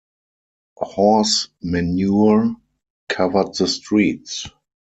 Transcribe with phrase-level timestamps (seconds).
[0.77, 2.55] Horse manure
[3.07, 4.47] covered the streets.